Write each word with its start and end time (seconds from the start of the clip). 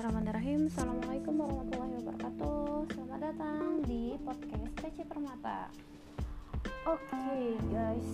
Bismillahirrahmanirrahim. 0.00 0.72
Assalamualaikum 0.72 1.34
warahmatullahi 1.44 1.92
wabarakatuh. 2.00 2.72
Selamat 2.88 3.20
datang 3.20 3.84
di 3.84 4.16
podcast 4.24 4.72
PC 4.80 5.04
Permata. 5.04 5.68
Oke 6.88 7.04
okay, 7.04 7.52
guys. 7.68 8.12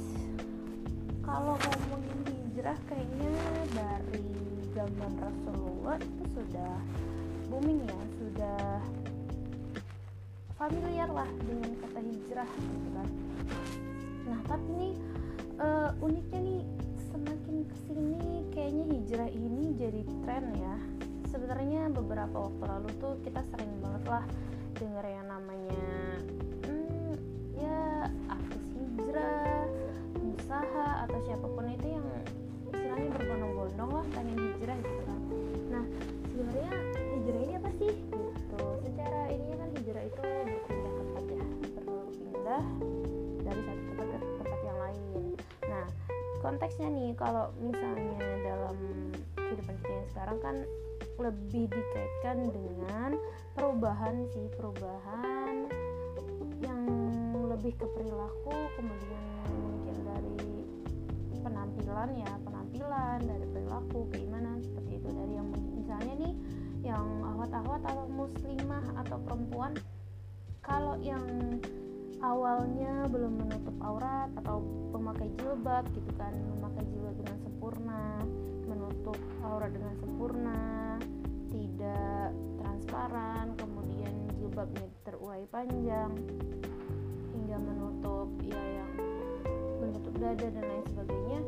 Kalau 1.23 1.55
ngomongin 1.55 2.19
hijrah 2.27 2.75
kayaknya 2.91 3.39
dari 3.71 4.27
zaman 4.75 5.13
Rasulullah 5.15 5.95
itu 6.03 6.23
sudah 6.35 6.75
booming 7.55 7.79
ya 7.87 8.01
Sudah 8.19 8.83
familiar 10.59 11.07
lah 11.07 11.31
dengan 11.39 11.71
kata 11.87 12.03
hijrah 12.03 12.51
gitu 12.51 12.89
kan. 12.99 13.09
Nah 14.27 14.41
tapi 14.51 14.71
nih 14.75 14.95
uh, 15.63 15.95
uniknya 16.03 16.41
nih 16.51 16.61
semakin 17.15 17.57
ke 17.63 17.77
sini 17.87 18.43
kayaknya 18.51 18.85
hijrah 18.91 19.31
ini 19.31 19.71
jadi 19.79 20.03
tren 20.27 20.51
ya 20.59 20.96
sebenarnya 21.37 21.93
beberapa 21.93 22.49
waktu 22.49 22.65
lalu 22.65 22.89
tuh 22.97 23.13
kita 23.21 23.45
sering 23.53 23.69
banget 23.85 24.09
lah 24.09 24.25
denger 24.81 25.05
yang 25.05 25.29
namanya 25.29 25.85
hmm, 26.65 27.13
ya 27.53 28.09
aktif 28.33 28.65
hijrah 28.73 29.69
usaha 30.17 31.05
atau 31.05 31.19
siapa 31.29 31.45
pun 31.45 31.69
itu 31.69 31.93
yang 31.93 32.07
istilahnya 32.73 33.13
berbondong-bondong 33.21 33.91
lah 34.01 34.07
pengen 34.17 34.37
hijrah 34.49 34.77
gitu 34.81 35.03
kan. 35.05 35.21
Nah 35.69 35.85
sebenarnya 36.33 36.73
hijrah 37.21 37.41
ini 37.45 37.55
apa 37.61 37.71
sih? 37.77 37.93
Gitu. 37.93 38.65
Secara 38.89 39.21
ininya 39.29 39.57
kan 39.61 39.69
hijrah 39.77 40.03
itu 40.09 40.23
berpindah 40.25 40.93
tempat 40.97 41.25
ya 41.29 41.45
berpindah 41.85 42.65
dari 43.45 43.61
satu 43.61 43.83
tempat 43.93 44.07
ke 44.09 44.19
tempat 44.41 44.61
yang 44.65 44.79
lain. 44.81 45.01
Nah 45.69 45.87
konteksnya 46.41 46.89
nih 46.89 47.13
kalau 47.13 47.53
misalnya 47.61 48.25
dalam 48.41 48.77
kehidupan 49.37 49.77
kita 49.85 49.93
yang 49.93 50.09
sekarang 50.17 50.39
kan 50.41 50.57
lebih 51.17 51.73
dikaitkan 51.73 52.53
dengan 52.53 53.17
perubahan 53.57 54.29
sih 54.37 54.47
perubahan 54.57 55.65
yang 56.61 56.83
lebih 57.49 57.73
ke 57.77 57.87
perilaku 57.97 58.53
kemudian 58.77 59.25
mungkin 59.49 59.97
dari 60.05 60.37
penampilan 61.41 62.11
ya 62.21 62.33
penampilan 62.45 63.19
dari 63.25 63.47
perilaku 63.49 63.99
keimanan 64.13 64.61
seperti 64.61 65.01
itu. 65.01 65.09
Dari 65.09 65.33
yang 65.41 65.49
misalnya 65.73 66.15
nih 66.21 66.35
yang 66.85 67.07
awat-awat 67.25 67.81
atau 67.83 68.07
muslimah 68.13 68.85
atau 69.01 69.17
perempuan 69.25 69.73
kalau 70.61 70.99
yang 71.01 71.25
awalnya 72.21 73.07
belum 73.11 73.43
menutup 73.45 73.77
aurat 73.83 74.31
atau 74.39 74.63
memakai 74.95 75.29
jilbab 75.39 75.85
gitu 75.93 76.11
kan 76.17 76.33
memakai 76.57 76.85
jilbab 76.91 77.15
dengan 77.21 77.39
sempurna 77.45 78.03
menutup 78.67 79.19
aurat 79.45 79.71
dengan 79.71 79.95
sempurna 80.01 80.86
tidak 81.77 82.33
transparan 82.57 83.53
kemudian 83.61 84.09
jilbabnya 84.41 84.89
terurai 85.05 85.45
panjang 85.53 86.09
hingga 87.37 87.57
menutup 87.61 88.33
ya 88.41 88.57
yang 88.57 88.93
menutup 89.85 90.15
dada 90.17 90.49
dan 90.57 90.65
lain 90.65 90.85
sebagainya 90.89 91.41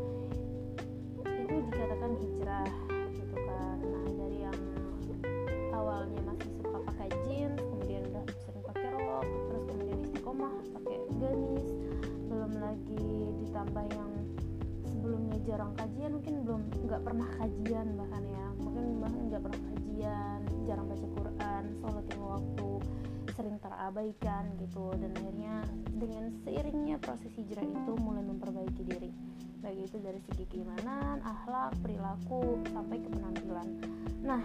itu 1.24 1.54
dikatakan 1.72 2.12
hijrah 2.20 2.68
gitu 3.16 3.36
kan. 3.40 3.76
Nah 3.80 4.04
dari 4.20 4.38
yang 4.44 4.58
awalnya 5.72 6.20
masih 6.28 6.52
suka 6.60 6.76
pakai 6.92 7.08
jeans 7.24 7.56
kemudian 7.56 8.04
udah 8.12 8.24
sering 8.44 8.64
pakai 8.68 8.88
rok 9.00 9.24
terus 9.24 9.64
kemudian 9.64 9.98
istiqomah 10.12 10.54
pakai 10.76 10.96
gamis 11.16 11.68
belum 12.28 12.52
lagi 12.60 13.08
ditambah 13.40 13.84
yang 13.96 14.17
jarang 15.48 15.72
kajian 15.80 16.12
mungkin 16.12 16.34
belum 16.44 16.62
nggak 16.84 17.00
pernah 17.00 17.28
kajian 17.41 17.86
bahkan 17.96 18.24
ya. 18.28 18.46
Mungkin 18.60 18.84
bahkan 19.00 19.22
nggak 19.32 19.42
pernah 19.48 19.60
kajian 19.72 20.41
jarang 20.68 20.86
baca 20.92 21.06
Quran 21.16 21.62
yang 21.72 22.25
waktu 22.28 22.70
sering 23.32 23.56
terabaikan 23.64 24.44
gitu. 24.60 24.92
Dan 25.00 25.10
akhirnya 25.16 25.54
dengan 25.97 26.25
seiringnya 26.44 26.97
proses 27.00 27.32
hijrah 27.32 27.64
itu 27.64 27.92
mulai 27.97 28.20
memperbaiki 28.20 28.82
diri. 28.84 29.10
Baik 29.64 29.91
itu 29.91 29.97
dari 29.98 30.20
segi 30.28 30.44
keimanan, 30.53 31.25
akhlak, 31.25 31.75
perilaku 31.82 32.62
sampai 32.70 33.00
ke 33.00 33.09
penampilan. 33.10 33.69
Nah, 34.22 34.42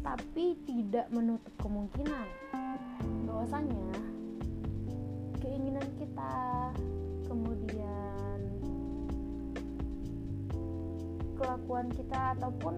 tapi 0.00 0.54
tidak 0.64 1.10
menutup 1.10 1.52
kemungkinan 1.60 2.26
bahwasanya 3.26 3.90
keinginan 5.42 5.84
kita 5.98 6.72
kelakuan 11.76 11.92
kita 11.92 12.20
ataupun 12.40 12.74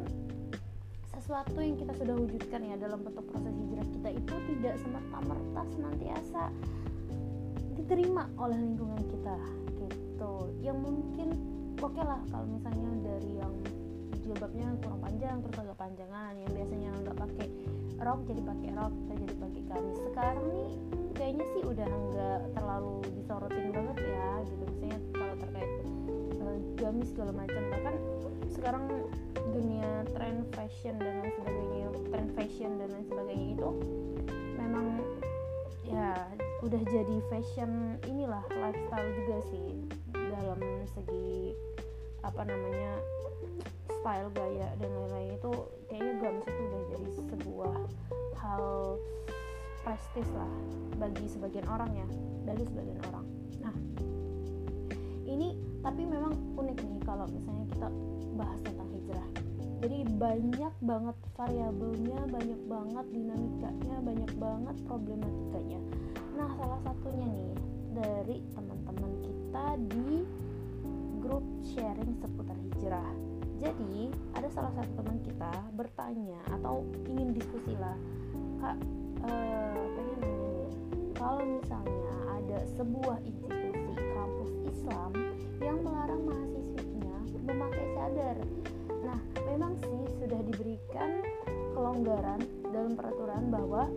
sesuatu 1.15 1.55
yang 1.63 1.79
kita 1.79 1.95
sudah 2.03 2.19
wujudkan 2.19 2.67
ya 2.67 2.75
dalam 2.83 3.07
bentuk 3.07 3.31
proses 3.31 3.55
hijrah 3.55 3.87
kita 3.95 4.09
itu 4.11 4.35
tidak 4.51 4.75
semerta-merta 4.83 5.63
senantiasa 5.71 6.43
diterima 7.79 8.27
oleh 8.43 8.59
lingkungan 8.59 8.99
kita 9.07 9.39
gitu. 9.87 10.35
Yang 10.67 10.79
mungkin 10.83 11.29
oke 11.79 11.95
okay 11.95 12.03
lah 12.11 12.19
kalau 12.27 12.51
misalnya 12.51 12.91
dari 13.07 13.39
yang 13.39 13.55
jilbabnya 14.19 14.67
kurang 14.83 14.99
panjang 14.99 15.37
terus 15.47 15.59
agak 15.63 15.79
panjangan 15.79 16.33
yang 16.35 16.51
biasanya 16.59 16.91
nggak 16.99 17.17
pakai 17.23 17.47
rok 18.03 18.21
jadi 18.27 18.43
pakai 18.51 18.69
rok 18.75 18.95
atau 18.99 19.15
jadi 19.15 19.35
pakai 19.39 19.63
gamis. 19.63 19.99
Sekarang 20.11 20.47
nih 20.51 20.71
kayaknya 21.15 21.47
sih 21.55 21.63
udah 21.63 21.87
nggak 21.87 22.41
terlalu 22.51 22.95
disorotin 23.15 23.71
banget 23.71 23.97
ya 24.11 24.29
gitu. 24.43 24.63
Misalnya 24.75 24.99
kalau 25.15 25.35
terkait 25.39 25.71
gamis 26.79 27.13
segala 27.13 27.33
macam. 27.33 27.63
Bahkan 27.73 27.95
sekarang 28.53 28.85
dunia 29.55 30.05
tren 30.13 30.45
fashion 30.55 30.97
dan 31.01 31.25
lain 31.25 31.33
sebagainya 31.37 31.87
tren 32.09 32.27
fashion 32.37 32.71
dan 32.81 32.89
lain 32.93 33.07
sebagainya 33.07 33.49
itu 33.57 33.71
memang 34.57 34.87
ya 35.89 36.29
udah 36.65 36.83
jadi 36.89 37.17
fashion 37.33 37.97
inilah 38.09 38.45
lifestyle 38.53 39.11
juga 39.25 39.37
sih. 39.53 39.67
Dalam 40.15 40.61
segi 40.95 41.57
apa 42.23 42.43
namanya 42.47 42.99
style 43.89 44.31
gaya 44.33 44.69
dan 44.79 44.91
lain-lain 44.91 45.35
itu 45.35 45.53
kayaknya 45.91 46.15
gamis 46.23 46.47
itu 46.47 46.63
udah 46.63 46.83
jadi 46.95 47.09
sebuah 47.17 47.77
hal 48.39 48.65
prestis 49.83 50.29
lah 50.35 50.53
bagi 50.99 51.27
sebagian 51.27 51.67
orang 51.67 51.91
ya 51.95 52.09
bagi 52.47 52.65
sebagian 52.69 53.01
orang. 53.11 53.27
Nah 53.65 53.75
tapi 55.83 56.03
memang 56.05 56.35
unik 56.59 56.79
nih 56.83 57.03
kalau 57.07 57.27
misalnya 57.31 57.67
kita 57.73 57.89
bahas 58.35 58.61
tentang 58.63 58.89
hijrah. 58.95 59.29
Jadi 59.79 59.99
banyak 60.19 60.75
banget 60.83 61.17
variabelnya 61.39 62.21
banyak 62.27 62.61
banget 62.67 63.07
dinamikanya 63.15 63.97
banyak 64.03 64.33
banget 64.39 64.77
problematikanya. 64.91 65.81
Nah 66.35 66.49
salah 66.59 66.81
satunya 66.83 67.27
nih 67.31 67.53
dari 67.95 68.37
teman-teman 68.55 69.13
kita 69.23 69.67
di 69.95 70.27
grup 71.23 71.47
sharing 71.63 72.15
seputar 72.19 72.59
hijrah. 72.59 73.15
Jadi 73.59 74.11
ada 74.39 74.49
salah 74.55 74.71
satu 74.75 74.91
teman 75.03 75.19
kita 75.23 75.51
bertanya 75.75 76.39
atau 76.59 76.87
ingin 77.11 77.35
diskusi 77.35 77.75
lah 77.75 77.99
kak 78.63 78.79
eh, 79.27 79.83
pengen 79.95 80.19
nanya 80.23 80.71
kalau 81.19 81.43
misalnya 81.43 82.15
ada 82.39 82.59
sebuah 82.79 83.19
institusi 83.27 83.95
kampus 84.15 84.51
Islam 84.71 85.28
yang 85.59 85.83
melarang 85.83 86.23
mahasiswinya 86.23 87.17
memakai 87.47 87.87
cadar. 87.97 88.37
Nah 89.03 89.19
memang 89.47 89.73
sih 89.83 90.01
sudah 90.23 90.41
diberikan 90.47 91.23
kelonggaran 91.75 92.41
dalam 92.71 92.93
peraturan 92.95 93.51
bahwa 93.51 93.91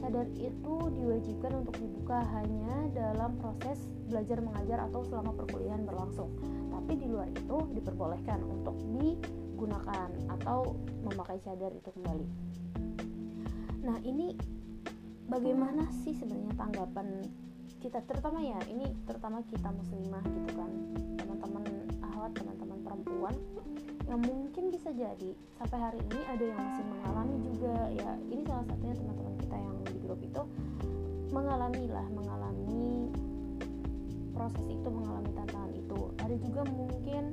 cadar 0.00 0.28
itu 0.36 0.74
diwajibkan 0.96 1.52
untuk 1.64 1.76
dibuka 1.80 2.20
hanya 2.36 2.88
dalam 2.92 3.36
proses 3.40 3.80
belajar 4.06 4.38
mengajar 4.44 4.78
atau 4.90 5.04
selama 5.04 5.32
perkuliahan 5.34 5.84
berlangsung. 5.84 6.30
Tapi 6.72 6.92
di 7.00 7.06
luar 7.08 7.28
itu 7.32 7.56
diperbolehkan 7.76 8.40
untuk 8.44 8.76
digunakan 8.96 10.10
atau 10.30 10.76
memakai 11.04 11.40
cadar 11.42 11.72
itu 11.72 11.90
kembali. 11.92 12.28
Nah 13.84 13.96
ini 14.04 14.36
bagaimana 15.30 15.88
sih 16.04 16.12
sebenarnya 16.16 16.54
tanggapan 16.58 17.24
kita? 17.80 18.02
Terutama 18.04 18.42
ya 18.42 18.58
ini 18.68 18.90
terutama 19.04 19.42
kita 19.46 19.70
muslimah 19.70 20.24
gitu 20.24 20.52
kan 20.56 20.95
yang 24.06 24.22
mungkin 24.22 24.70
bisa 24.70 24.94
jadi 24.94 25.30
sampai 25.58 25.78
hari 25.82 25.98
ini 25.98 26.20
ada 26.30 26.44
yang 26.46 26.60
masih 26.62 26.84
mengalami 26.86 27.36
juga. 27.42 27.74
Ya 27.90 28.10
ini 28.30 28.42
salah 28.46 28.64
satunya 28.70 28.94
teman-teman 28.94 29.34
kita 29.42 29.56
yang 29.58 29.76
di 29.82 29.98
grup 29.98 30.20
itu 30.22 30.42
mengalami 31.34 31.84
lah 31.90 32.06
mengalami 32.14 33.10
proses 34.30 34.66
itu 34.70 34.88
mengalami 34.88 35.30
tantangan 35.34 35.72
itu. 35.74 36.00
Ada 36.22 36.36
juga 36.38 36.62
mungkin 36.70 37.24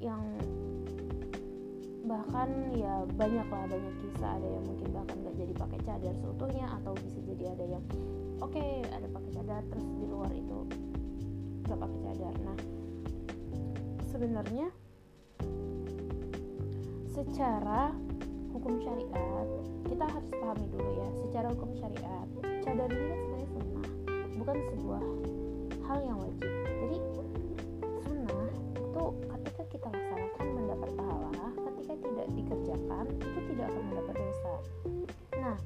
yang 0.00 0.24
bahkan 2.08 2.48
ya 2.72 3.04
banyak 3.12 3.46
lah 3.52 3.64
banyak 3.68 3.94
kisah. 4.00 4.40
Ada 4.40 4.48
yang 4.48 4.64
mungkin 4.64 4.88
bahkan 4.96 5.16
gak 5.20 5.36
jadi 5.36 5.52
pakai 5.52 5.78
cadar 5.84 6.14
seutuhnya 6.16 6.66
atau 6.80 6.92
bisa 6.96 7.18
jadi 7.28 7.44
ada 7.52 7.64
yang 7.76 7.84
oke 8.40 8.56
okay, 8.56 8.80
ada 8.88 9.04
pakai 9.12 9.30
cadar 9.36 9.62
terus 9.68 9.86
di 10.00 10.04
luar 10.08 10.32
itu 10.32 10.58
gak 11.68 11.76
pakai 11.76 11.98
cadar. 12.08 12.34
Nah 12.40 12.58
sebenarnya 14.08 14.72
secara 17.16 17.96
hukum 18.52 18.76
syariat 18.84 19.48
kita 19.88 20.04
harus 20.04 20.28
pahami 20.36 20.68
dulu 20.68 20.90
ya 21.00 21.08
secara 21.24 21.48
hukum 21.48 21.72
syariat 21.80 22.28
cadar 22.60 22.92
ini 22.92 23.08
kan 23.08 23.18
sebenarnya 23.24 23.48
sunnah 23.56 23.88
bukan 24.36 24.56
sebuah 24.68 25.04
hal 25.88 25.98
yang 26.04 26.18
wajib. 26.20 26.50
Jadi 26.76 26.96
sunnah 28.04 28.48
itu 28.76 29.04
ketika 29.32 29.62
kita 29.72 29.88
laksanakan 29.88 30.46
mendapat 30.60 30.90
pahala 30.92 31.46
ketika 31.56 31.94
tidak 32.04 32.26
dikerjakan 32.36 33.04
itu 33.16 33.38
tidak 33.48 33.66
akan 33.72 33.82
mendapat 33.88 34.14
dosa. 34.20 34.54
Nah 35.40 35.56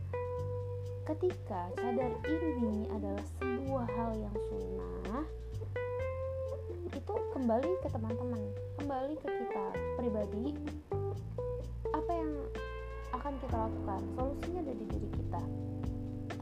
ketika 1.11 1.61
cadar 1.75 2.13
ini 2.31 2.87
adalah 2.95 3.25
sebuah 3.43 3.87
hal 3.99 4.11
yang 4.23 4.37
sunnah 4.47 5.27
itu 6.95 7.15
kembali 7.35 7.73
ke 7.83 7.89
teman-teman 7.91 8.43
kembali 8.79 9.15
ke 9.19 9.29
kita 9.35 9.67
pribadi 9.99 10.47
apa 12.11 12.19
yang 12.27 12.35
akan 13.15 13.33
kita 13.39 13.55
lakukan? 13.55 14.01
Solusinya 14.19 14.61
ada 14.67 14.75
di 14.75 14.87
diri 14.91 15.09
kita. 15.15 15.43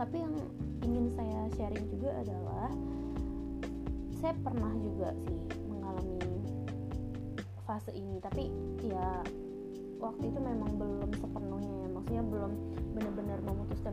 Tapi 0.01 0.17
yang 0.17 0.33
ingin 0.81 1.13
saya 1.13 1.41
sharing 1.61 1.85
juga 1.93 2.09
adalah 2.25 2.73
saya 4.17 4.33
pernah 4.41 4.73
juga 4.81 5.13
sih 5.29 5.37
mengalami 5.69 6.25
fase 7.69 7.93
ini. 7.93 8.17
Tapi 8.17 8.49
ya 8.81 9.21
waktu 10.01 10.33
itu 10.33 10.41
memang 10.41 10.73
belum 10.81 11.13
sepenuhnya 11.21 11.85
ya. 11.85 11.89
Maksudnya 11.93 12.25
belum 12.25 12.53
benar-benar 12.97 13.39
memutuskan 13.45 13.93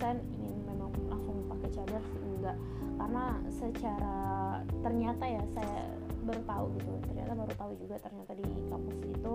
100% 0.00 0.16
ingin 0.32 0.64
memang 0.64 0.88
langsung 1.12 1.44
pakai 1.44 1.76
cadar 1.76 2.00
sih 2.08 2.24
enggak. 2.24 2.56
Karena 2.96 3.24
secara 3.52 4.16
ternyata 4.80 5.28
ya 5.28 5.44
saya 5.52 5.92
baru 6.24 6.40
tahu 6.48 6.64
gitu. 6.80 6.92
Ternyata 7.04 7.36
baru 7.36 7.52
tahu 7.52 7.72
juga 7.76 8.00
ternyata 8.00 8.32
di 8.32 8.48
kampus 8.72 8.96
itu 9.04 9.32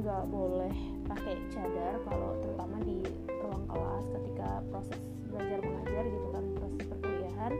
nggak 0.00 0.24
boleh 0.32 0.72
pakai 1.04 1.36
cadar 1.52 2.00
kalau 2.08 2.32
terutama 2.40 2.80
di 2.80 3.04
ruang 3.44 3.64
kelas 3.68 4.04
ketika 4.16 4.64
proses 4.72 4.96
belajar 5.28 5.60
mengajar 5.60 6.04
gitu 6.08 6.28
kan 6.32 6.44
proses 6.56 6.80
perkuliahan. 6.88 7.52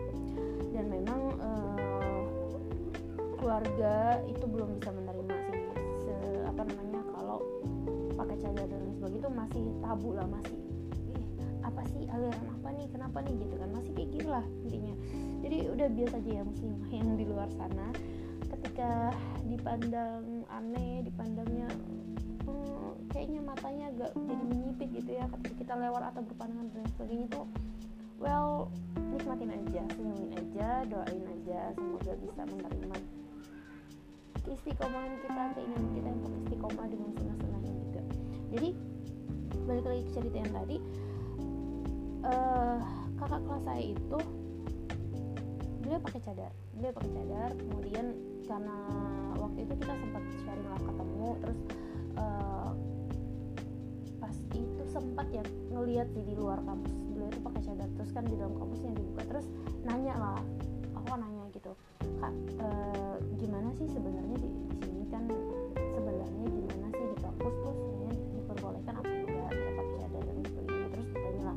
Dan 0.72 0.84
memang 0.88 1.20
uh, 1.36 2.24
keluarga 3.36 4.24
itu 4.24 4.44
belum 4.48 4.80
bisa 4.80 4.88
menerima 4.94 5.34
sih 5.52 5.60
se 6.08 6.14
apa 6.48 6.62
namanya 6.64 7.02
kalau 7.12 7.44
pakai 8.16 8.36
cadar 8.40 8.64
dan 8.64 8.80
lain 8.80 8.94
sebagainya 8.96 9.20
itu 9.20 9.30
masih 9.34 9.64
tabu 9.84 10.16
lah 10.16 10.26
masih 10.30 10.58
apa 11.62 11.82
sih 11.92 12.08
aliran 12.08 12.46
apa 12.58 12.68
nih 12.72 12.86
kenapa 12.88 13.18
nih? 13.20 13.34
Gitu 13.36 13.54
kan 13.60 13.70
masih 13.76 13.92
kayak 13.92 14.08
gitu 14.16 14.28
lah 14.30 14.44
intinya 14.64 14.94
jadi 15.42 15.58
udah 15.74 15.88
biasa 15.90 16.14
aja 16.22 16.30
ya 16.38 16.42
muslimah 16.46 16.90
yang 16.94 17.08
di 17.18 17.24
luar 17.26 17.50
sana. 17.52 17.88
Ketika 18.52 19.10
dipandang 19.50 20.46
aneh 20.46 21.02
dipandangnya 21.02 21.66
agak 24.02 24.18
jadi 24.18 24.44
menyipit 24.50 24.88
gitu 24.98 25.10
ya 25.14 25.24
ketika 25.30 25.54
kita 25.62 25.74
lewat 25.78 26.02
atau 26.10 26.26
berpandangan 26.26 26.66
dan 26.74 26.86
sebagainya 26.98 27.26
tuh 27.30 27.46
well 28.18 28.66
nikmatin 29.14 29.50
aja 29.54 29.82
senyumin 29.94 30.30
aja 30.34 30.68
doain 30.90 31.22
aja 31.22 31.60
semoga 31.78 32.12
bisa 32.18 32.42
menerima 32.50 32.96
istiqomahan 34.42 35.14
kita 35.22 35.42
keinginan 35.54 35.86
kita 35.94 36.08
untuk 36.18 36.32
istiqomah 36.42 36.86
dengan 36.90 37.08
sunnah-sunnahnya 37.14 37.72
juga. 37.78 38.02
Jadi 38.50 38.68
balik 39.70 39.84
lagi 39.86 40.02
ke 40.02 40.10
cerita 40.18 40.36
yang 40.42 40.52
tadi 40.52 40.76
uh, 42.26 42.78
kakak 43.22 43.40
kelas 43.46 43.62
saya 43.62 43.82
itu 43.94 44.18
beliau 45.78 46.00
pakai 46.02 46.20
cadar 46.26 46.52
beliau 46.74 46.92
pakai 46.98 47.10
cadar 47.14 47.50
kemudian 47.54 48.06
karena 48.50 48.78
waktu 49.38 49.58
itu 49.62 49.72
kita 49.78 49.94
sempat 49.94 50.22
sharing 50.42 50.66
lah 50.66 50.80
ketemu 50.82 51.28
terus 51.38 51.58
uh, 52.18 52.70
pas 54.32 54.56
itu 54.56 54.84
sempat 54.88 55.28
ya 55.28 55.44
ngelihat 55.68 56.08
sih 56.16 56.24
di 56.24 56.32
luar 56.32 56.56
kampus. 56.64 56.92
Beliau 57.12 57.28
itu 57.28 57.40
pakai 57.44 57.60
cadar 57.68 57.88
terus 58.00 58.10
kan 58.16 58.24
di 58.24 58.36
dalam 58.40 58.56
kampusnya 58.56 58.96
dibuka 58.96 59.22
terus 59.28 59.46
nanya 59.84 60.14
lah 60.16 60.40
aku 60.96 61.12
nanya 61.20 61.44
gitu 61.52 61.72
kak 62.16 62.32
uh, 62.64 63.16
gimana 63.36 63.68
sih 63.76 63.84
sebenarnya 63.92 64.36
di, 64.40 64.48
di 64.48 64.76
sini 64.88 65.04
kan? 65.12 65.28
Sebenarnya 65.76 66.48
gimana 66.48 66.86
sih 66.96 67.04
di 67.12 67.16
kampus 67.20 67.54
tuh 67.60 67.74
sebenarnya 67.76 68.14
diperbolehkan 68.40 68.94
apa 68.96 69.10
enggak 69.12 69.52
pakai 69.52 69.96
cadar 70.00 70.22
dan 70.24 70.36
sebagainya? 70.48 70.88
Terus 70.88 71.06
ditanya 71.12 71.42
lah 71.44 71.56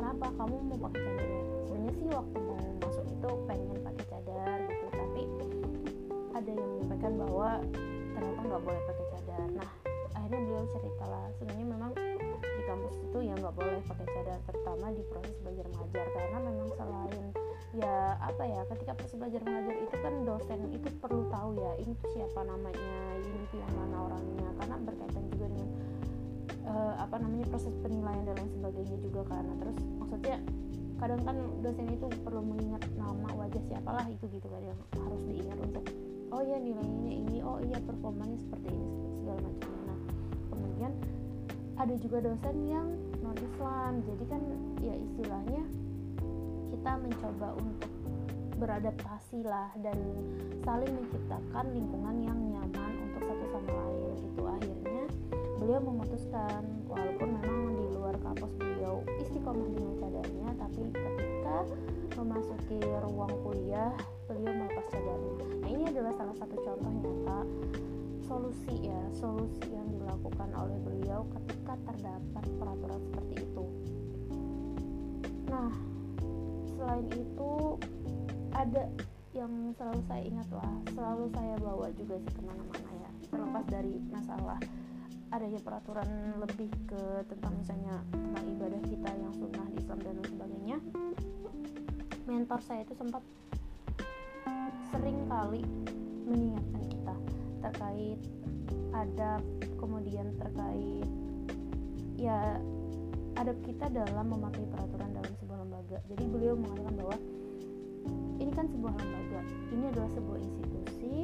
kenapa 0.00 0.26
kamu 0.40 0.54
mau 0.64 0.78
pakai 0.88 1.00
cadar? 1.04 1.28
Sebenarnya 1.68 1.92
sih 1.92 2.08
waktu 2.08 2.38
mau 2.40 2.60
masuk 2.80 3.04
itu 3.04 3.28
pengen 3.44 3.78
pakai 3.84 4.04
cadar 4.08 4.56
gitu 4.64 4.86
tapi 4.96 5.22
ada 6.32 6.50
yang 6.56 6.68
menyampaikan 6.72 7.12
bahwa 7.20 7.48
ternyata 8.16 8.40
nggak 8.48 8.62
boleh 8.64 8.80
pakai 8.88 9.06
cadar. 9.12 9.48
Nah 9.60 9.70
akhirnya 10.16 10.40
beliau 10.40 10.64
cerita 10.72 11.04
lah 11.04 11.26
sebenarnya 11.36 11.68
memang 11.68 11.92
di 11.92 12.03
kampus 12.74 12.94
itu 13.06 13.18
ya 13.22 13.34
nggak 13.38 13.54
boleh 13.54 13.78
pakai 13.86 14.06
cadar 14.10 14.38
terutama 14.50 14.86
di 14.90 15.02
proses 15.06 15.36
belajar 15.46 15.66
mengajar. 15.70 16.06
Karena 16.10 16.38
memang 16.42 16.68
selain 16.74 17.24
ya 17.74 17.94
apa 18.18 18.42
ya 18.42 18.60
ketika 18.74 18.92
proses 18.98 19.14
belajar 19.14 19.40
mengajar 19.46 19.74
itu 19.78 19.94
kan 20.02 20.14
dosen 20.26 20.60
itu 20.74 20.88
perlu 20.98 21.22
tahu 21.30 21.50
ya 21.54 21.72
ini 21.78 21.92
tuh 22.02 22.10
siapa 22.18 22.40
namanya 22.42 22.98
ini 23.22 23.46
tuh 23.54 23.58
yang 23.62 23.72
mana 23.78 23.96
orangnya. 24.10 24.48
Karena 24.58 24.76
berkaitan 24.82 25.24
juga 25.30 25.46
dengan 25.54 25.70
uh, 26.66 26.94
apa 26.98 27.16
namanya 27.22 27.46
proses 27.46 27.74
penilaian 27.78 28.26
dan 28.26 28.34
lain 28.42 28.50
sebagainya 28.58 28.96
juga 28.98 29.20
karena 29.30 29.52
terus 29.62 29.78
maksudnya 30.02 30.36
kadang 30.98 31.20
kan 31.26 31.36
dosen 31.60 31.86
itu 31.90 32.06
perlu 32.22 32.40
mengingat 32.42 32.82
nama 32.94 33.28
wajah 33.34 33.62
siapalah 33.70 34.06
itu 34.08 34.24
gitu 34.30 34.46
kan 34.46 34.62
yang 34.62 34.78
harus 34.94 35.22
diingat 35.26 35.58
untuk 35.62 35.84
oh 36.30 36.42
ya 36.42 36.58
nilainya 36.58 37.12
ini 37.12 37.36
oh 37.42 37.58
iya 37.62 37.78
performanya 37.82 38.38
seperti 38.40 38.68
ini 38.72 38.86
segala 39.22 39.38
macamnya 39.42 39.82
nah 39.84 39.98
kemudian 40.48 40.92
ada 41.84 42.00
juga 42.00 42.24
dosen 42.24 42.56
yang 42.64 42.88
non 43.20 43.36
Islam 43.36 44.00
jadi 44.08 44.24
kan 44.32 44.40
ya 44.80 44.96
istilahnya 44.96 45.62
kita 46.72 46.90
mencoba 46.96 47.48
untuk 47.60 47.92
beradaptasi 48.56 49.44
lah 49.44 49.68
dan 49.84 49.92
saling 50.64 50.88
menciptakan 50.96 51.64
lingkungan 51.76 52.16
yang 52.24 52.40
nyaman 52.40 52.92
untuk 53.04 53.22
satu 53.28 53.44
sama 53.52 53.68
lain. 53.68 54.16
Gitu 54.16 54.42
akhirnya 54.48 55.04
beliau 55.60 55.80
memutuskan 55.84 56.62
walaupun 56.88 57.28
memang 57.36 57.76
di 57.76 57.86
luar 57.92 58.16
kampus 58.16 58.52
beliau 58.56 59.04
istiqomah 59.20 59.68
dengan 59.68 59.94
cadarnya 60.00 60.48
tapi 60.56 60.82
ketika 60.88 61.56
memasuki 62.16 62.80
ruang 62.80 63.34
kuliah 63.44 63.92
beliau 64.24 64.52
melepas 64.56 64.88
cadarnya 64.88 65.34
nah 65.60 65.68
ini 65.68 65.84
adalah 65.92 66.12
salah 66.16 66.36
satu 66.40 66.56
contoh 66.64 66.92
nyata 66.96 67.40
solusi 68.24 68.88
ya 68.88 69.00
solusi 69.14 69.64
yang 69.70 69.88
dilakukan 69.92 70.50
oleh 70.56 70.78
beliau 70.80 71.28
ketika 71.38 71.76
terdapat 71.88 72.44
peraturan 72.56 73.00
seperti 73.04 73.34
itu. 73.44 73.64
Nah 75.48 75.72
selain 76.74 77.08
itu 77.12 77.52
ada 78.52 78.84
yang 79.34 79.74
selalu 79.74 80.00
saya 80.06 80.22
ingat 80.22 80.48
lah 80.54 80.74
selalu 80.94 81.26
saya 81.34 81.54
bawa 81.58 81.90
juga 81.98 82.22
sih 82.22 82.32
ke 82.38 82.42
mana-mana 82.46 82.90
ya 83.02 83.10
terlepas 83.34 83.64
dari 83.66 83.98
masalah 84.14 84.62
adanya 85.34 85.58
peraturan 85.58 86.38
lebih 86.38 86.70
ke 86.86 87.02
tentang 87.26 87.58
misalnya 87.58 87.98
tentang 88.14 88.44
ibadah 88.54 88.80
kita 88.86 89.10
yang 89.18 89.32
sunnah 89.34 89.66
di 89.74 89.82
Islam 89.82 89.98
dan 89.98 90.14
lain 90.14 90.30
sebagainya. 90.30 90.78
Mentor 92.30 92.60
saya 92.62 92.86
itu 92.86 92.94
sempat 92.94 93.22
sering 94.94 95.18
kali 95.26 95.66
mengingatkan 96.30 96.93
terkait 97.64 98.20
adab 98.92 99.42
kemudian 99.80 100.30
terkait 100.36 101.08
ya 102.20 102.60
adab 103.34 103.58
kita 103.66 103.90
dalam 103.90 104.26
mematuhi 104.30 104.68
peraturan 104.70 105.10
dalam 105.10 105.32
sebuah 105.42 105.58
lembaga. 105.66 105.98
Jadi 106.06 106.24
beliau 106.30 106.54
mengatakan 106.54 106.94
bahwa 106.94 107.16
ini 108.38 108.50
kan 108.54 108.66
sebuah 108.70 108.92
lembaga 108.94 109.40
ini 109.74 109.84
adalah 109.90 110.10
sebuah 110.14 110.38
institusi 110.38 111.16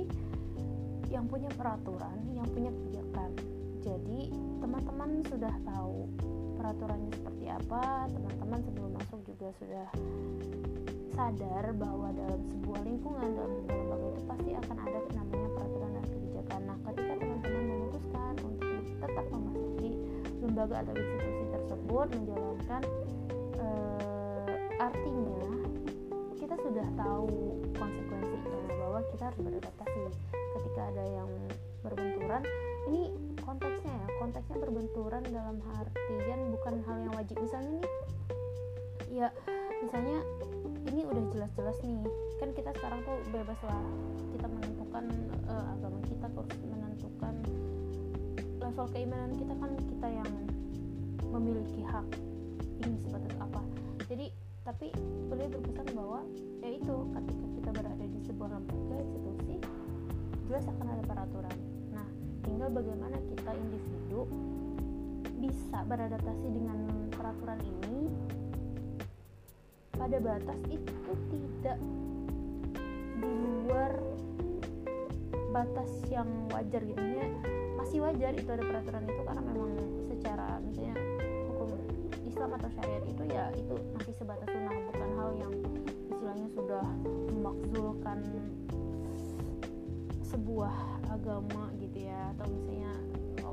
yang 1.10 1.26
punya 1.26 1.50
peraturan 1.54 2.16
yang 2.34 2.46
punya 2.50 2.70
kebijakan. 2.74 3.30
Jadi 3.80 4.20
teman-teman 4.60 5.10
sudah 5.26 5.54
tahu 5.64 6.10
peraturannya 6.60 7.10
seperti 7.16 7.46
apa 7.48 8.10
teman-teman 8.12 8.60
sebelum 8.66 8.90
masuk 8.92 9.20
juga 9.24 9.48
sudah 9.56 9.88
sadar 11.16 11.64
bahwa 11.74 12.12
dalam 12.14 12.40
sebuah 12.52 12.80
lingkungan 12.84 13.28
dalam 13.34 13.52
sebuah 13.64 13.76
lembaga 13.76 14.06
itu 14.12 14.22
pasti 14.28 14.50
akan 14.54 14.76
ada 14.84 14.98
namanya 15.16 15.49
nah 16.64 16.76
ketika 16.90 17.12
teman-teman 17.20 17.64
memutuskan 17.68 18.34
untuk 18.44 18.82
tetap 19.00 19.26
memasuki 19.32 19.90
lembaga 20.40 20.74
atau 20.84 20.94
institusi 20.96 21.44
tersebut 21.52 22.06
menjalankan 22.16 22.82
uh, 23.60 24.52
artinya 24.80 25.50
kita 26.40 26.54
sudah 26.66 26.86
tahu 26.96 27.62
konsekuensinya 27.76 28.74
bahwa 28.80 29.00
kita 29.12 29.22
harus 29.28 29.40
beradaptasi. 29.44 30.02
Ketika 30.32 30.80
ada 30.90 31.04
yang 31.06 31.30
berbenturan 31.84 32.42
ini 32.90 33.14
konteksnya 33.38 33.92
ya 33.92 34.08
konteksnya 34.18 34.56
berbenturan 34.58 35.22
dalam 35.30 35.62
artian 35.78 36.40
bukan 36.50 36.74
hal 36.88 36.96
yang 37.06 37.14
wajib. 37.14 37.36
Misalnya 37.38 37.78
nih 37.78 37.86
ya 39.10 39.28
misalnya 39.82 40.22
ini 40.88 41.02
udah 41.04 41.24
jelas-jelas 41.34 41.76
nih. 41.82 42.00
Kan 42.38 42.54
kita 42.56 42.70
sekarang 42.78 43.02
tuh 43.04 43.18
bebas 43.34 43.58
lah 43.66 43.82
kita 44.32 44.46
menentukan 44.46 45.04
uh, 45.50 45.74
agama 45.76 45.98
kita 46.06 46.26
terus 46.30 46.58
menentukan 46.64 47.34
soal 48.70 48.86
keimanan 48.94 49.34
kita 49.34 49.54
kan 49.58 49.70
kita 49.76 50.08
yang 50.08 50.30
memiliki 51.34 51.82
hak. 51.82 52.06
Ini 52.80 52.96
sebatas 53.02 53.34
apa? 53.42 53.60
Jadi 54.06 54.30
tapi 54.62 54.94
beliau 55.26 55.50
berpesan 55.50 55.90
bahwa 55.92 56.22
yaitu 56.62 56.94
ketika 57.18 57.46
kita 57.58 57.70
berada 57.74 58.04
di 58.06 58.20
sebuah 58.22 58.48
lembaga 58.54 58.96
institusi 59.02 59.56
jelas 60.46 60.64
akan 60.70 60.86
ada 60.86 61.02
peraturan. 61.02 61.56
Nah 61.90 62.06
tinggal 62.46 62.70
bagaimana 62.70 63.18
kita 63.26 63.50
individu 63.58 64.30
bisa 65.42 65.82
beradaptasi 65.88 66.46
dengan 66.52 66.78
peraturan 67.10 67.58
ini 67.64 67.89
pada 70.00 70.16
batas 70.16 70.60
itu 70.72 71.12
tidak 71.28 71.76
di 73.20 73.32
luar 73.68 73.92
batas 75.52 75.92
yang 76.08 76.24
wajar 76.48 76.80
gitu. 76.80 77.04
Ya 77.04 77.28
masih 77.76 78.00
wajar 78.00 78.32
itu 78.32 78.48
ada 78.48 78.64
peraturan 78.64 79.04
itu 79.04 79.22
karena 79.28 79.42
memang 79.44 79.72
secara 80.08 80.56
misalnya 80.64 80.96
hukum 81.52 81.68
Islam 82.24 82.50
atau 82.56 82.70
syariat 82.80 83.04
itu 83.04 83.22
ya 83.28 83.52
itu 83.52 83.74
masih 83.92 84.14
sebatas 84.16 84.48
sunnah 84.48 84.72
bukan 84.88 85.10
hal 85.20 85.30
yang 85.36 85.52
istilahnya 86.08 86.48
sudah 86.56 86.84
memakzulkan 87.36 88.18
sebuah 90.24 90.72
agama 91.12 91.68
gitu 91.76 92.08
ya. 92.08 92.32
Atau 92.40 92.48
misalnya 92.48 92.96
oke 93.36 93.52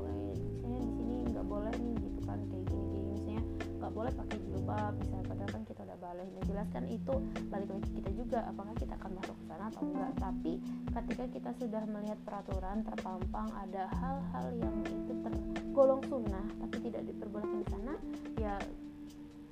misalnya 0.64 0.80
di 0.80 0.92
sini 0.96 1.16
nggak 1.28 1.44
boleh 1.44 1.72
nih 1.76 1.94
gitu 2.08 2.20
kan 2.24 2.40
kayak 2.48 2.64
gini 2.72 2.84
gini 2.88 3.06
misalnya 3.12 3.42
nggak 3.84 3.92
boleh 3.92 4.12
pakai 4.16 4.38
jilbab 4.48 4.92
misalnya 4.96 5.24
padahal 5.28 5.50
kan 5.52 5.62
kita 6.08 6.16
udah 6.16 6.24
balik 6.24 6.32
nah 6.40 6.44
jelas 6.48 6.68
kan 6.72 6.84
itu 6.88 7.14
balik 7.52 7.68
lagi 7.68 7.90
kita 8.00 8.10
juga 8.16 8.38
apakah 8.48 8.72
kita 8.80 8.96
akan 8.96 9.12
masuk 9.20 9.36
ke 9.36 9.44
sana 9.44 9.64
atau 9.68 9.82
enggak. 9.84 10.12
Tapi 10.16 10.52
ketika 10.88 11.24
kita 11.28 11.50
sudah 11.60 11.82
melihat 11.84 12.18
peraturan 12.24 12.80
terpampang 12.80 13.48
ada 13.52 13.92
hal-hal 13.92 14.46
yang 14.56 14.76
itu 14.88 15.12
tergolong 15.20 16.00
sunnah 16.08 16.46
tapi 16.64 16.76
tidak 16.88 17.04
diperbolehkan 17.12 17.60
di 17.60 17.68
sana 17.68 17.94
ya 18.40 18.56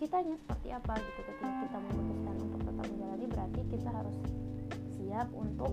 kitanya 0.00 0.32
seperti 0.40 0.68
apa 0.72 0.96
gitu. 0.96 1.20
Ketika 1.28 1.48
kita 1.68 1.78
memutuskan 1.92 2.34
untuk 2.40 2.60
tetap 2.64 2.86
menjalani 2.88 3.26
berarti 3.28 3.60
kita 3.68 3.90
harus 3.92 4.16
siap 4.96 5.28
untuk 5.36 5.72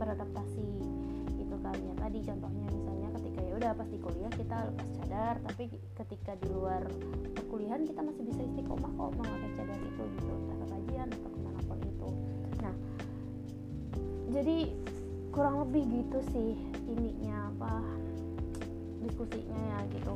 beradaptasi. 0.00 0.68
Gitu 1.36 1.56
kan 1.60 1.76
ya 1.76 1.94
tadi 2.00 2.18
contohnya 2.24 2.63
ya 3.42 3.52
udah 3.58 3.70
pas 3.74 3.88
di 3.90 3.98
kuliah 3.98 4.32
kita 4.34 4.56
lepas 4.70 4.88
cadar 5.00 5.34
tapi 5.42 5.62
ketika 5.98 6.32
di 6.38 6.48
luar 6.54 6.82
perkuliahan 7.34 7.82
kita 7.86 8.00
masih 8.02 8.22
bisa 8.30 8.40
istiqomah 8.46 8.92
kok 8.94 9.10
memakai 9.18 9.50
cadar 9.58 9.78
itu 9.82 10.02
gitu 10.18 10.32
entah 10.32 10.56
ke 10.58 10.66
kajian 10.70 11.08
atau 11.10 11.30
ke 11.30 11.38
mana 11.42 11.60
pun 11.66 11.78
itu. 11.82 12.08
Nah 12.62 12.74
jadi 14.30 14.58
kurang 15.34 15.56
lebih 15.66 15.82
gitu 15.90 16.18
sih 16.30 16.52
ininya 16.86 17.50
apa 17.54 17.74
diskusinya 19.02 19.58
ya 19.58 19.78
gitu. 19.90 20.14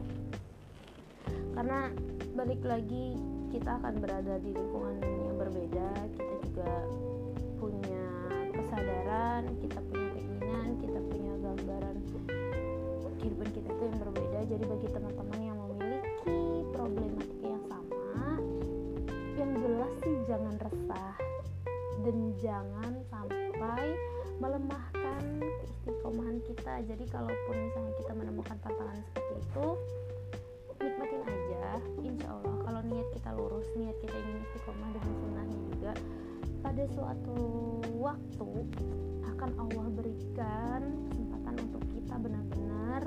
Karena 1.55 1.91
balik 2.39 2.63
lagi 2.63 3.19
kita 3.51 3.81
akan 3.83 3.99
berada 3.99 4.39
di 4.39 4.55
lingkungan 4.55 5.03
yang 5.03 5.37
berbeda 5.41 5.89
kita 6.15 6.35
juga 6.47 6.73
punya 7.59 8.05
kesadaran 8.55 9.43
kita 9.59 9.81
punya 9.91 10.09
keinginan 10.15 10.69
kita 10.79 11.01
punya 11.11 11.33
gambaran 11.43 11.97
itu 13.69 13.83
yang 13.85 13.99
berbeda. 14.01 14.39
Jadi 14.49 14.65
bagi 14.65 14.89
teman-teman 14.89 15.41
yang 15.41 15.59
memiliki 15.61 16.39
problematika 16.73 17.47
yang 17.47 17.65
sama 17.69 18.41
yang 19.39 19.53
jelas 19.55 19.93
sih 20.03 20.17
jangan 20.27 20.55
resah 20.59 21.15
dan 22.03 22.17
jangan 22.41 22.93
sampai 23.13 23.85
melemahkan 24.39 25.23
keistiqomahan 25.43 26.39
kita. 26.47 26.75
Jadi 26.89 27.05
kalaupun 27.11 27.57
misalnya 27.59 27.95
kita 28.01 28.13
menemukan 28.15 28.57
tantangan 28.63 28.99
seperti 29.11 29.35
itu 29.39 29.69
nikmatin 30.79 31.23
aja 31.27 31.67
insya 32.03 32.29
Allah. 32.39 32.57
Kalau 32.65 32.81
niat 32.87 33.09
kita 33.15 33.31
lurus 33.35 33.67
niat 33.75 33.97
kita 34.03 34.17
ingin 34.17 34.39
istiqomah 34.47 34.91
dengan 34.95 35.13
sunnahnya 35.19 35.59
juga 35.75 35.93
pada 36.59 36.85
suatu 36.91 37.39
waktu 37.99 38.51
akan 39.39 39.51
Allah 39.63 39.87
berikan 39.95 40.81
kesempatan 41.11 41.55
untuk 41.71 41.83
kita 41.95 42.15
benar-benar 42.19 43.03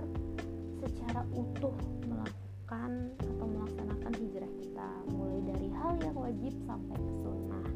secara 1.12 1.27
utuh 1.36 1.75
melakukan 2.08 2.91
atau 3.20 3.44
melaksanakan 3.44 4.12
hijrah 4.15 4.51
kita 4.63 4.88
mulai 5.12 5.44
dari 5.44 5.68
hal 5.75 6.00
yang 6.08 6.15
wajib 6.15 6.56
sampai 6.63 6.96
ke 6.96 7.12
sunnah. 7.20 7.68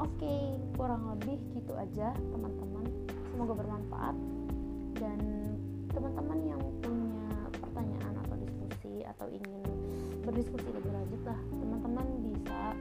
Oke 0.00 0.56
kurang 0.72 1.04
lebih 1.12 1.36
gitu 1.52 1.76
aja 1.76 2.16
teman-teman. 2.16 2.88
Semoga 3.28 3.60
bermanfaat. 3.60 4.16
Dan 4.96 5.20
teman-teman 5.92 6.38
yang 6.48 6.62
punya 6.80 7.28
pertanyaan 7.60 8.24
atau 8.24 8.36
diskusi 8.40 9.04
atau 9.04 9.28
ingin 9.28 9.60
berdiskusi 10.24 10.72
lebih 10.72 10.96
lanjut 10.96 11.20
lah 11.28 11.40
teman-teman 11.60 12.06
bisa 12.24 12.72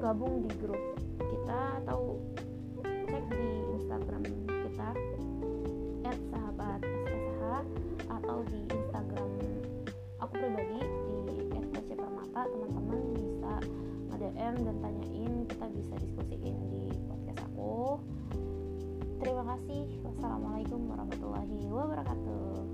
gabung 0.00 0.48
di 0.48 0.50
grup 0.64 0.80
kita 1.20 1.76
atau 1.84 2.16
aku 10.32 10.48
pribadi 10.48 10.80
di 11.28 11.92
@permata 11.92 12.48
teman-teman 12.48 13.00
bisa 13.12 13.52
nge-DM 14.08 14.54
dan 14.64 14.76
tanyain 14.80 15.34
kita 15.44 15.66
bisa 15.76 15.94
diskusiin 16.00 16.56
di 16.72 16.88
podcast 17.04 17.44
aku. 17.52 18.00
Terima 19.20 19.44
kasih. 19.44 19.92
Wassalamualaikum 20.00 20.88
warahmatullahi 20.88 21.68
wabarakatuh 21.68 22.71